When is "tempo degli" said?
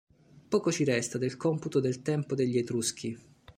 2.01-2.57